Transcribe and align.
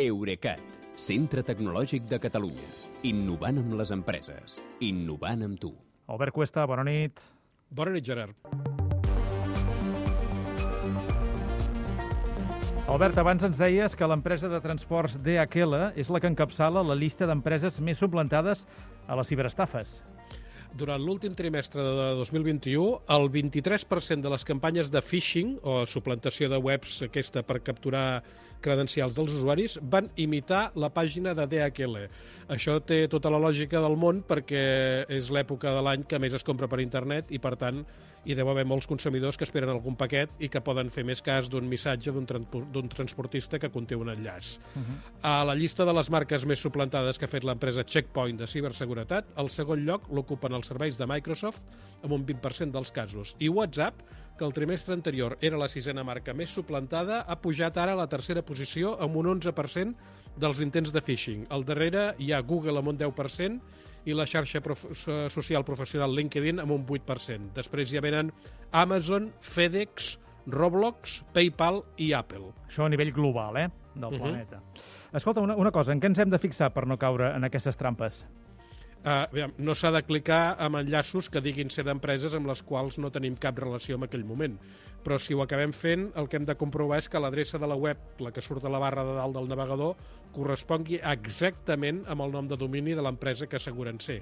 Eurecat, 0.00 0.62
centre 0.96 1.42
tecnològic 1.44 2.06
de 2.08 2.16
Catalunya. 2.16 2.68
Innovant 3.04 3.58
amb 3.60 3.74
les 3.76 3.90
empreses. 3.92 4.54
Innovant 4.80 5.44
amb 5.44 5.58
tu. 5.60 5.74
Albert 6.08 6.32
Cuesta, 6.32 6.64
bona 6.64 6.86
nit. 6.88 7.20
Bona 7.68 7.92
nit, 7.92 8.06
Gerard. 8.06 8.32
Albert, 12.88 13.20
abans 13.20 13.44
ens 13.44 13.60
deies 13.60 13.92
que 13.92 14.08
l'empresa 14.08 14.48
de 14.48 14.62
transports 14.64 15.18
DHL 15.20 15.92
és 16.00 16.08
la 16.08 16.22
que 16.24 16.32
encapçala 16.32 16.80
la 16.88 16.96
llista 16.96 17.28
d'empreses 17.28 17.76
més 17.84 18.00
suplantades 18.00 18.64
a 19.06 19.20
les 19.20 19.28
ciberestafes. 19.28 19.98
Durant 20.72 21.02
l'últim 21.04 21.34
trimestre 21.36 21.82
de 21.84 22.06
2021, 22.16 23.02
el 23.12 23.26
23% 23.32 24.24
de 24.24 24.30
les 24.32 24.44
campanyes 24.48 24.90
de 24.92 25.02
phishing, 25.04 25.58
o 25.62 25.82
suplantació 25.84 26.48
de 26.48 26.56
webs 26.56 27.02
aquesta 27.04 27.42
per 27.44 27.60
capturar 27.60 28.22
credencials 28.62 29.16
dels 29.18 29.34
usuaris, 29.34 29.76
van 29.82 30.08
imitar 30.16 30.70
la 30.78 30.88
pàgina 30.94 31.34
de 31.36 31.44
DHL. 31.50 32.06
Això 32.54 32.78
té 32.86 33.02
tota 33.12 33.30
la 33.32 33.42
lògica 33.42 33.82
del 33.82 33.98
món 34.00 34.22
perquè 34.24 34.62
és 35.12 35.28
l'època 35.34 35.74
de 35.74 35.84
l'any 35.84 36.06
que 36.08 36.22
més 36.22 36.38
es 36.38 36.46
compra 36.46 36.70
per 36.70 36.80
internet 36.80 37.34
i, 37.34 37.42
per 37.42 37.56
tant, 37.60 37.82
hi 38.22 38.36
deu 38.38 38.48
haver 38.52 38.64
molts 38.68 38.86
consumidors 38.86 39.36
que 39.38 39.46
esperen 39.46 39.72
algun 39.72 39.96
paquet 39.98 40.30
i 40.42 40.48
que 40.52 40.62
poden 40.62 40.92
fer 40.94 41.02
més 41.06 41.22
cas 41.24 41.48
d'un 41.50 41.66
missatge 41.68 42.12
d'un 42.14 42.90
transportista 42.92 43.58
que 43.58 43.70
conté 43.74 43.98
un 43.98 44.12
enllaç. 44.12 44.58
Uh 44.76 44.80
-huh. 44.80 44.96
A 45.22 45.44
la 45.44 45.54
llista 45.54 45.84
de 45.84 45.92
les 45.92 46.10
marques 46.10 46.46
més 46.46 46.60
suplantades 46.60 47.18
que 47.18 47.24
ha 47.24 47.28
fet 47.28 47.44
l'empresa 47.44 47.84
Checkpoint 47.84 48.38
de 48.38 48.46
ciberseguretat, 48.46 49.24
el 49.36 49.50
segon 49.50 49.84
lloc 49.84 50.08
l'ocupen 50.10 50.54
els 50.62 50.70
serveis 50.70 50.98
de 50.98 51.06
Microsoft 51.10 51.60
amb 52.02 52.14
un 52.14 52.24
20% 52.26 52.72
dels 52.74 52.92
casos. 52.94 53.34
I 53.42 53.48
WhatsApp, 53.50 54.00
que 54.38 54.46
el 54.46 54.54
trimestre 54.54 54.94
anterior 54.94 55.36
era 55.44 55.58
la 55.60 55.68
sisena 55.68 56.04
marca 56.06 56.32
més 56.34 56.50
suplantada, 56.54 57.20
ha 57.28 57.36
pujat 57.42 57.76
ara 57.78 57.92
a 57.92 57.98
la 57.98 58.08
tercera 58.10 58.42
posició 58.46 58.94
amb 59.02 59.18
un 59.20 59.26
11% 59.34 59.94
dels 60.40 60.62
intents 60.64 60.92
de 60.94 61.02
phishing. 61.04 61.44
Al 61.52 61.66
darrere 61.68 62.12
hi 62.18 62.30
ha 62.32 62.40
Google 62.40 62.78
amb 62.80 62.88
un 62.94 62.98
10% 62.98 63.60
i 64.06 64.14
la 64.18 64.24
xarxa 64.26 64.62
prof 64.64 64.86
social 65.30 65.62
professional 65.64 66.14
LinkedIn 66.16 66.58
amb 66.62 66.72
un 66.74 66.86
8%. 66.86 67.52
Després 67.54 67.92
hi 67.92 68.00
venen 68.02 68.32
Amazon, 68.72 69.30
FedEx, 69.40 70.16
Roblox, 70.46 71.20
PayPal 71.34 71.82
i 72.02 72.12
Apple. 72.18 72.48
Això 72.68 72.86
a 72.86 72.90
nivell 72.90 73.12
global, 73.14 73.56
eh?, 73.58 73.68
del 73.94 74.04
uh 74.04 74.10
Mhm. 74.10 74.16
-huh. 74.16 74.22
planeta. 74.22 74.62
Escolta, 75.12 75.40
una, 75.42 75.54
una 75.54 75.70
cosa, 75.70 75.92
en 75.92 76.00
què 76.00 76.06
ens 76.06 76.18
hem 76.18 76.30
de 76.30 76.38
fixar 76.38 76.72
per 76.72 76.86
no 76.86 76.96
caure 76.98 77.36
en 77.36 77.44
aquestes 77.44 77.76
trampes? 77.76 78.24
Uh, 79.02 79.26
aviam, 79.26 79.50
no 79.58 79.74
s'ha 79.74 79.90
de 79.90 79.98
clicar 80.06 80.54
amb 80.62 80.78
enllaços 80.78 81.26
que 81.26 81.40
diguin 81.42 81.72
ser 81.74 81.82
d'empreses 81.88 82.36
amb 82.38 82.46
les 82.46 82.60
quals 82.62 83.00
no 83.02 83.10
tenim 83.10 83.34
cap 83.34 83.58
relació 83.58 83.96
en 83.98 84.06
aquell 84.06 84.22
moment. 84.22 84.54
Però 85.02 85.18
si 85.18 85.34
ho 85.34 85.42
acabem 85.42 85.72
fent, 85.74 86.04
el 86.14 86.28
que 86.30 86.38
hem 86.38 86.46
de 86.46 86.54
comprovar 86.54 87.00
és 87.02 87.08
que 87.10 87.18
l'adreça 87.18 87.58
de 87.58 87.66
la 87.66 87.74
web, 87.74 87.98
la 88.22 88.30
que 88.30 88.44
surt 88.44 88.62
a 88.62 88.70
la 88.70 88.78
barra 88.78 89.02
de 89.02 89.16
dalt 89.18 89.34
del 89.34 89.50
navegador, 89.50 89.96
correspongui 90.36 91.00
exactament 91.02 92.04
amb 92.06 92.22
el 92.22 92.36
nom 92.36 92.46
de 92.46 92.60
domini 92.60 92.94
de 92.94 93.02
l'empresa 93.02 93.50
que 93.50 93.58
asseguren 93.58 93.98
ser. 93.98 94.20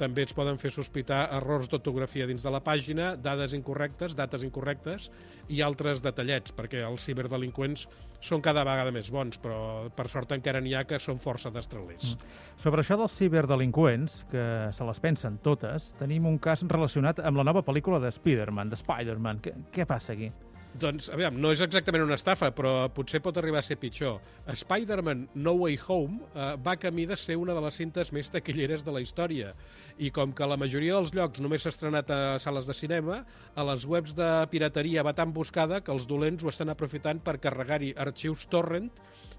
També 0.00 0.24
ens 0.24 0.32
poden 0.34 0.58
fer 0.58 0.72
sospitar 0.74 1.26
errors 1.36 1.68
d'ortografia 1.70 2.26
dins 2.26 2.42
de 2.42 2.50
la 2.50 2.62
pàgina, 2.64 3.12
dades 3.16 3.52
incorrectes, 3.56 4.16
dates 4.18 4.44
incorrectes 4.46 5.10
i 5.52 5.60
altres 5.62 6.02
detallets, 6.02 6.54
perquè 6.56 6.82
els 6.86 7.04
ciberdelinqüents 7.06 7.86
són 8.22 8.42
cada 8.42 8.64
vegada 8.66 8.94
més 8.94 9.10
bons, 9.12 9.38
però 9.42 9.90
per 9.94 10.08
sort 10.10 10.32
encara 10.34 10.62
n'hi 10.62 10.74
ha 10.78 10.84
que 10.88 11.00
són 11.02 11.20
força 11.22 11.52
destralers. 11.54 12.16
Sobre 12.56 12.82
això 12.82 12.96
dels 13.00 13.16
ciberdelinqüents, 13.18 14.22
que 14.30 14.46
se 14.72 14.86
les 14.88 15.02
pensen 15.02 15.40
totes, 15.42 15.92
tenim 16.00 16.26
un 16.30 16.38
cas 16.42 16.64
relacionat 16.66 17.20
amb 17.20 17.42
la 17.42 17.46
nova 17.46 17.64
pel·lícula 17.66 18.00
de 18.02 18.12
Spider-Man, 18.14 18.72
de 18.72 18.80
Spider-Man. 18.80 19.44
Què, 19.44 19.54
què 19.74 19.86
passa 19.88 20.16
aquí? 20.16 20.32
Doncs, 20.72 21.10
aviam, 21.12 21.36
no 21.36 21.50
és 21.52 21.60
exactament 21.60 22.06
una 22.06 22.16
estafa, 22.16 22.48
però 22.56 22.86
potser 22.96 23.20
pot 23.20 23.36
arribar 23.36 23.60
a 23.60 23.66
ser 23.66 23.76
pitjor. 23.76 24.22
Spider-Man 24.56 25.26
No 25.44 25.52
Way 25.60 25.76
Home 25.84 26.22
eh, 26.32 26.46
va 26.64 26.78
camí 26.80 27.04
de 27.06 27.18
ser 27.20 27.36
una 27.36 27.52
de 27.52 27.60
les 27.60 27.76
cintes 27.76 28.12
més 28.16 28.32
taquilleres 28.32 28.84
de 28.86 28.94
la 28.94 29.02
història. 29.04 29.52
I 30.00 30.08
com 30.16 30.32
que 30.32 30.48
la 30.48 30.56
majoria 30.56 30.96
dels 30.96 31.12
llocs 31.12 31.44
només 31.44 31.66
s'ha 31.66 31.74
estrenat 31.74 32.08
a 32.10 32.20
sales 32.40 32.70
de 32.70 32.76
cinema, 32.78 33.20
a 33.54 33.66
les 33.68 33.84
webs 33.84 34.16
de 34.16 34.30
pirateria 34.48 35.04
va 35.04 35.12
tan 35.12 35.36
buscada 35.36 35.82
que 35.84 35.92
els 35.92 36.08
dolents 36.08 36.40
ho 36.44 36.48
estan 36.48 36.72
aprofitant 36.72 37.20
per 37.20 37.36
carregar-hi 37.44 37.92
arxius 38.06 38.48
torrent 38.48 38.88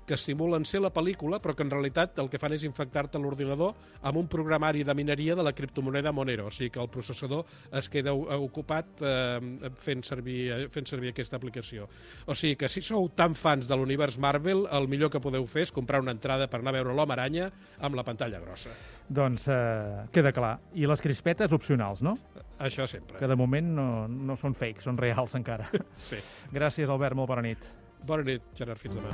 que 0.06 0.18
simulen 0.18 0.66
ser 0.68 0.82
la 0.84 0.92
pel·lícula, 0.94 1.40
però 1.40 1.56
que 1.56 1.64
en 1.64 1.72
realitat 1.72 2.18
el 2.20 2.30
que 2.32 2.40
fan 2.42 2.56
és 2.56 2.66
infectar-te 2.68 3.20
l'ordinador 3.22 3.74
amb 4.04 4.20
un 4.20 4.28
programari 4.32 4.84
de 4.84 4.96
mineria 4.96 5.36
de 5.36 5.46
la 5.46 5.54
criptomoneda 5.56 6.12
Monero. 6.12 6.48
O 6.50 6.52
sigui 6.52 6.72
que 6.74 6.82
el 6.84 6.92
processador 6.92 7.46
es 7.72 7.90
queda 7.90 8.14
ocupat 8.14 9.02
eh, 9.02 9.72
fent, 9.80 10.04
servir, 10.04 10.68
fent 10.74 10.90
servir 10.90 11.14
aquesta 11.24 11.40
aplicació. 11.40 11.88
O 12.28 12.36
sigui 12.38 12.58
que 12.60 12.70
si 12.70 12.84
sou 12.86 13.10
tan 13.16 13.34
fans 13.40 13.70
de 13.72 13.78
l'univers 13.80 14.20
Marvel, 14.22 14.68
el 14.72 14.88
millor 14.92 15.12
que 15.14 15.24
podeu 15.24 15.48
fer 15.50 15.66
és 15.68 15.74
comprar 15.74 16.04
una 16.04 16.14
entrada 16.14 16.50
per 16.52 16.62
anar 16.62 16.76
a 16.76 16.78
veure 16.80 16.96
l'Home 16.96 17.16
Aranya 17.16 17.50
amb 17.80 17.98
la 17.98 18.06
pantalla 18.06 18.42
grossa. 18.44 18.76
Doncs 19.10 19.48
eh, 19.52 20.06
queda 20.14 20.34
clar. 20.36 20.58
I 20.76 20.88
les 20.90 21.02
crispetes 21.04 21.56
opcionals, 21.56 22.04
no? 22.06 22.18
Això 22.64 22.86
sempre. 22.88 23.18
Que 23.20 23.28
de 23.28 23.38
moment 23.40 23.74
no, 23.76 23.88
no 24.08 24.38
són 24.40 24.56
fakes, 24.58 24.86
són 24.88 25.00
reals 25.00 25.36
encara. 25.40 25.70
Sí. 26.04 26.18
Gràcies, 26.52 26.90
Albert, 26.90 27.16
molt 27.16 27.30
bona 27.30 27.44
nit. 27.46 27.64
Bona 28.04 28.26
nit, 28.28 28.44
Gerard, 28.58 28.82
fins 28.82 28.98
demà. 28.98 29.14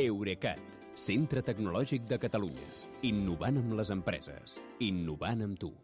Eurecat, 0.00 0.62
centre 0.96 1.42
tecnològic 1.44 2.06
de 2.08 2.16
Catalunya. 2.22 2.70
Innovant 3.10 3.60
amb 3.60 3.76
les 3.80 3.92
empreses. 3.92 4.60
Innovant 4.86 5.44
amb 5.44 5.60
tu. 5.60 5.74